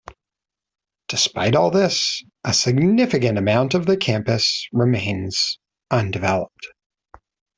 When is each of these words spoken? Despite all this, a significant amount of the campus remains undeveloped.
Despite 1.09 1.55
all 1.55 1.69
this, 1.69 2.23
a 2.43 2.55
significant 2.55 3.37
amount 3.37 3.75
of 3.75 3.85
the 3.85 3.95
campus 3.95 4.67
remains 4.73 5.59
undeveloped. 5.91 6.69